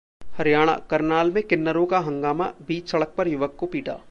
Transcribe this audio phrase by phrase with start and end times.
[0.37, 3.99] हरियाणा: करनाल में किन्नरों का हंगामा, बीच सड़क पर युवक को पीटा